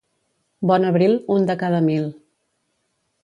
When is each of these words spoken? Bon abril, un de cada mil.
Bon 0.69 0.87
abril, 0.91 1.13
un 1.35 1.45
de 1.49 1.55
cada 1.65 1.81
mil. 1.91 2.07